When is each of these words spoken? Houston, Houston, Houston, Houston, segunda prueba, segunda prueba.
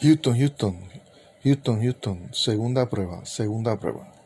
Houston, 0.00 0.32
Houston, 0.36 0.78
Houston, 1.42 1.80
Houston, 1.82 2.28
segunda 2.32 2.86
prueba, 2.86 3.24
segunda 3.24 3.76
prueba. 3.76 4.17